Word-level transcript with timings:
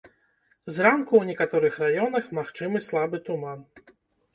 Зранку 0.77 1.13
ў 1.19 1.29
некаторых 1.31 1.73
раёнах 1.85 2.25
магчымы 2.41 2.87
слабы 2.91 3.25
туман. 3.31 3.59